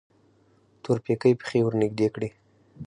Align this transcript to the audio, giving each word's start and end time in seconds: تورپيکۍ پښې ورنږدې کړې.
تورپيکۍ 0.83 1.33
پښې 1.39 1.59
ورنږدې 1.65 2.07
کړې. 2.15 2.29